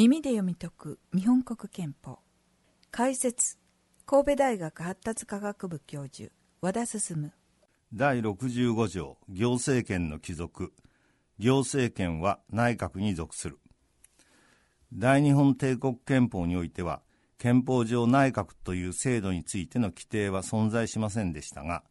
[0.00, 2.20] 耳で読み解く日本国憲法。
[2.90, 3.58] 解説
[4.06, 6.32] 神戸大学発達科学部教授
[6.62, 7.30] 和田進。
[7.92, 10.72] 第65条行政権の帰属。
[11.38, 13.58] 行政権は内閣に属する。
[14.94, 17.02] 大日本帝国憲法においては
[17.36, 21.82] 憲法上内閣という制度についての規定は存在しませんでしたが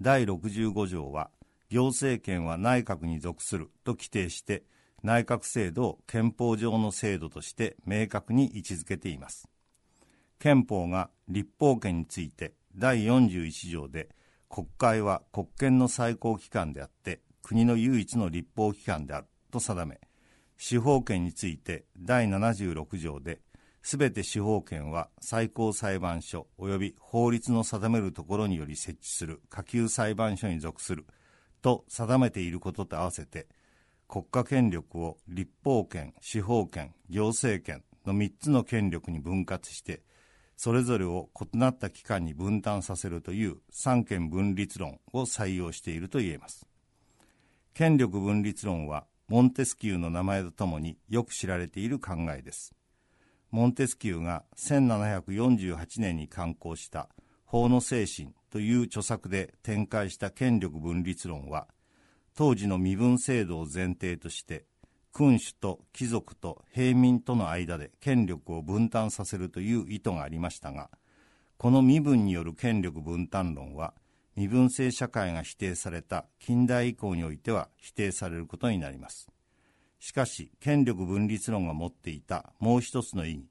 [0.00, 1.30] 第65条は
[1.70, 4.64] 行政権は内閣に属すると規定して
[5.02, 9.48] 内閣制度を憲法上の制度として明確に位置づけています。
[10.38, 14.08] 憲法が立法権について第41条で
[14.48, 20.00] 国会は国権の最高機関であって国の唯一の立法機関であると定め
[20.56, 23.40] 司法権について第76条で
[23.82, 31.06] すべて司法権は最高裁判所及び法律の定めるところにより設置する下級裁判所に属する
[31.62, 33.46] と定めていることと合わせて
[34.12, 40.02] 国家権力を立法権、司法権、行政権の3つの権力に分割して
[40.54, 46.66] それぞれを異なった機関に分担させるという三権分立論を採用していると言えます。
[47.72, 52.74] 権力分立論はモンテスキューの名前とともによく知られている考えです。
[53.50, 57.08] モンテスキューが1748年に刊行した
[57.46, 61.66] 法の精神という著作で展開した権力分立論は
[62.34, 64.64] 当時の身分制度を前提として
[65.12, 70.90] 君主と貴族と平民との間で権力を分担させるという意図がありましたが
[71.58, 73.94] この身分による権力分担論は
[74.34, 79.28] 身分制社会が否定された近代以降においては否定されることになります。
[80.02, 83.44] しかし権力分立論が持っていたもう一つの意義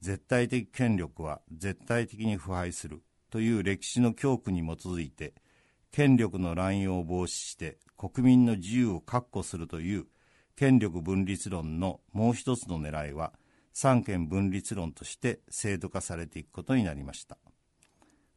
[0.00, 5.34] 絶対的権力は絶対的に腐敗するという歴史の教訓に基づいて
[5.92, 10.06] 権力の乱用を防止して国民の自由を確保するという
[10.56, 13.32] 権力分立論のもう一つの狙いは
[13.72, 17.38] 三権分立論として制度化されていくことになりました。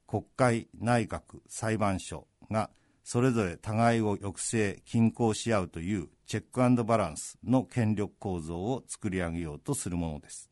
[0.07, 2.69] 国会内閣裁判所が
[3.03, 6.44] それぞれ互いを抑制均衡し合うというチェッ
[6.75, 10.50] クバランスの権力構造を作り上げようとするものです。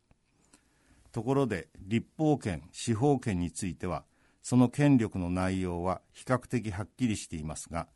[1.12, 4.04] ところで立法権司法権については
[4.41, 7.88] その権力の内容は比較的はっきりしていますが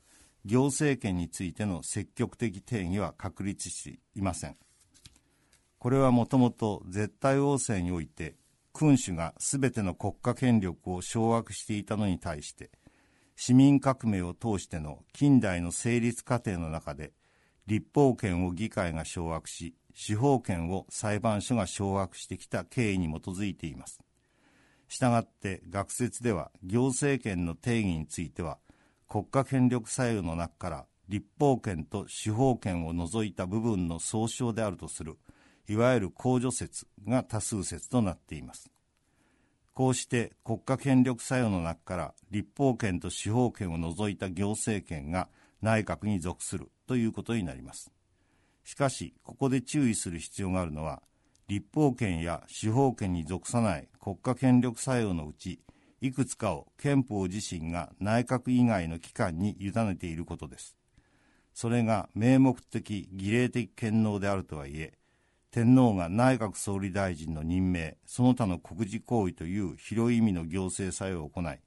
[0.45, 4.57] 行政権についての積極的定義は確立していません。
[5.79, 8.35] これはもともと絶対王政において
[8.73, 12.71] 君主が全ての国家権力を掌握していたのに対して
[13.35, 17.13] 市民革命を通しての近代の成立過程の中で
[17.67, 24.01] 立法権を議会が掌握し司法権を裁判所が掌握してきた経緯に基づいています。
[24.95, 28.59] したがって学説では行政権の定義については
[29.09, 35.17] 国家権力作用の中から立法権と司法権を除いた部分の総称であるとする
[35.67, 38.71] いわゆる公助説が多数説となっています。
[39.73, 45.27] こうして国家権力作用の中から立法権と司法権を除いた行政権が
[45.61, 47.91] 内閣に属するということになります。
[48.63, 51.01] しかしここで注意する必要があるのは
[51.47, 55.59] 立法権や司法権に属さない国家権力作用のうち
[56.01, 60.77] いくつかを憲法自身が内閣以外の機関に委ねていることです。
[61.55, 64.93] それが名目的儀礼的権能であるとはいえ
[65.51, 71.59] 天皇が内閣総理大臣の任命その他の国事行為という広い意味の行政作用を行い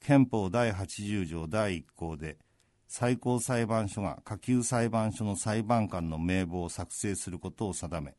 [0.00, 2.38] 憲法第80条第1項で
[2.86, 8.14] 最高裁判所が下級裁判所の裁判官の名簿を作成することを定め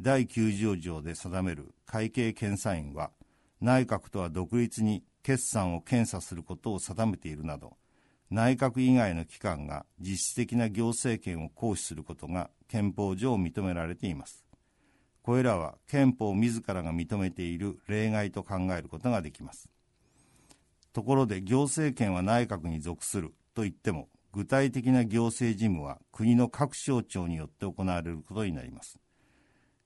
[0.00, 3.10] 第90条で定める会計検査院は
[3.60, 7.76] 内閣とは独立に決算を検査することを定めているなど
[8.30, 14.44] 内閣以外の機関が実質的な行政権を行使することが憲法上認められています。
[15.22, 19.68] これらは憲法自らが認めている例外と考えることができます。
[20.92, 28.98] ところで行政権は内閣に属するといっても具体的な行政事務は国の各省庁によって行われることになります。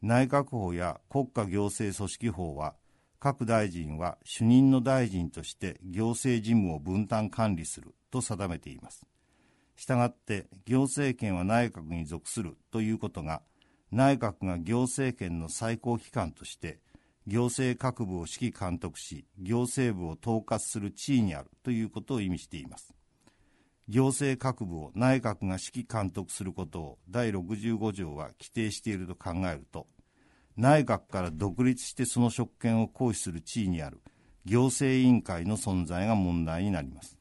[0.03, 2.75] 内閣法や国家行政組織法は
[3.19, 9.07] 各大臣は主任の大臣として行政事務を分担管理すると定めています。
[9.77, 13.43] したがって行政権は内閣に属するということが
[13.93, 16.79] 内閣が行政権の最高機関として
[17.27, 22.95] 行政各部を指揮監督し行政部を統括する地位にあるということを意味しています。
[23.91, 29.87] 行政各部を内閣が指揮監督することを第65条は規定していると考えると
[30.57, 34.01] 内閣から独立してその職権を行使する地位にある
[34.45, 37.19] 行政委員会の存在が問題になります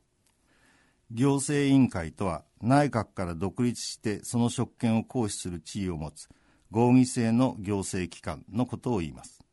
[1.12, 6.30] 行政委員会とは内閣から独立してその職権を行使する地位を持つ
[6.72, 9.44] 合議制の行政機関のことを言います。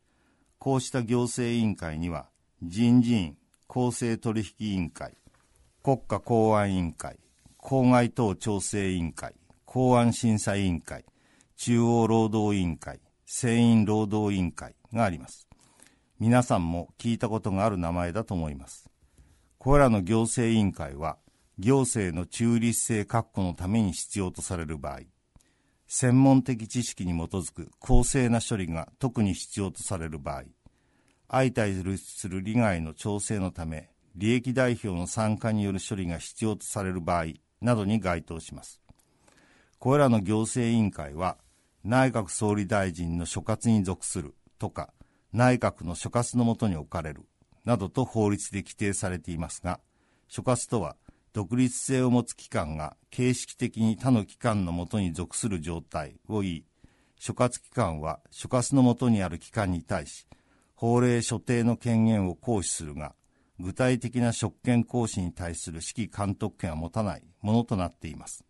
[0.59, 2.29] こうした行政委員会には、
[2.61, 3.37] 人事院、
[3.67, 5.13] 公正取引委員会、
[5.87, 7.17] 国家公安委員会、
[7.55, 11.05] 公害等調整委員会、公安審査委員会、
[11.55, 15.47] 中央労働委員会、船員労働委員会があります。
[16.19, 18.89] 皆さんも聞いたことがある名前だと思います。
[19.59, 21.19] これらの行政委員会は、
[21.57, 25.03] 行政の中立性確保のために必要とされる場合、
[25.87, 30.43] 専門的知識に基づく公正な処理が特に必要とされる場合、
[31.29, 38.81] 相対する利害の調整のため、利益代表の参加による処理が必要とされる場合などに該当します。
[39.77, 41.37] これらの行政委員会は、
[41.83, 44.91] 内閣総理大臣の所轄に属するとか、
[45.33, 47.27] 内閣の所轄のもとに置かれる
[47.63, 49.79] などと法律で規定されていますが、
[50.27, 50.95] 所轄とは
[51.31, 56.65] 独立性を持つ機関が形式的に他の機関のもとに属する状態を言い、
[57.19, 60.25] 所轄機関は所轄のもとにある機関に対し、
[60.73, 63.13] 法令所定の権限を行使するが、
[63.59, 68.45] 具体的な職権行使に対する指揮監督権は持たないものとなっています。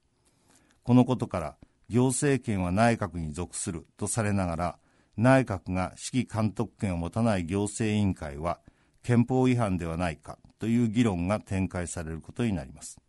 [0.84, 1.58] このことから、
[1.90, 4.80] 行政権は内閣に属するとされながら、
[5.16, 8.60] 内閣が指揮監督権を持たない行政委員会は、
[9.04, 13.00] 憲法違反ではないかという議論が展開されることになります。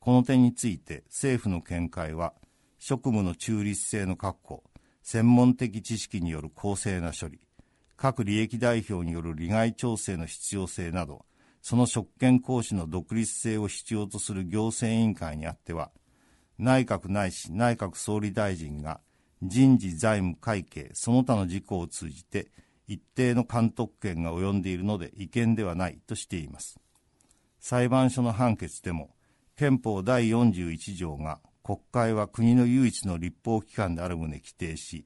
[0.00, 2.34] この点について政府の見解は、
[2.78, 4.64] 職務の中立性の確保、
[5.02, 7.40] 専門的知識による公正な処理、
[7.98, 11.26] 各利益代表による利害調整の必要性など、
[11.60, 15.90] その職権行使の独立性を必要とする行政委員会にあっては、
[16.58, 19.00] 内閣ないし内閣総理大臣が
[19.42, 22.48] 人事財務会計その他の事項を通じて
[22.88, 26.78] 一定の監督権が及んでいるので違憲ではないとしています。
[27.58, 29.10] 裁判所の判決でも、
[29.56, 35.04] 憲法第41条が国会は国の唯一の立法機関である旨規定し、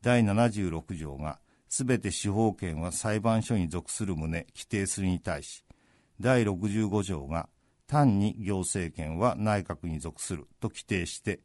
[0.00, 1.38] 第76条が
[1.70, 5.64] すべて司法権は裁判所に属する旨規定するに対し、
[6.18, 7.48] 第65条が
[7.86, 11.38] 単に行政権は内閣に属すると規定して、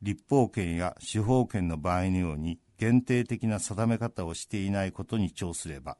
[0.00, 5.96] 立法権や司法権の場合のように限定的な定め方をしていないことに調すれば、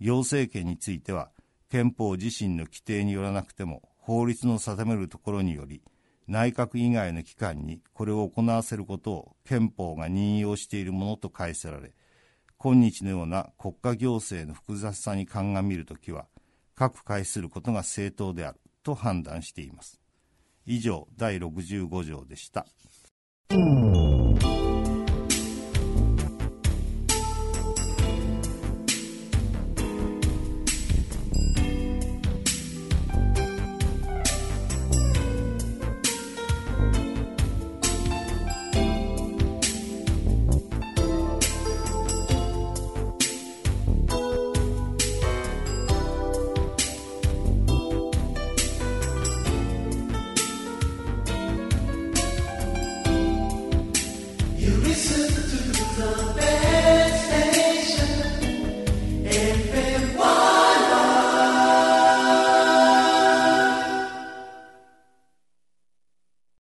[0.00, 1.30] 行政権については
[1.70, 5.82] 憲法自身の規定によらなくても法律の定めるところにより、
[6.26, 11.94] 内閣以外の機関にこれを行わせることを憲法が任用しているものと解せられ、
[12.60, 16.26] 今日のような国家行政の複雑さに鑑みるときは、
[16.74, 20.00] 各解することが正当であると判断しています。
[20.66, 22.66] 以上、第65条でした。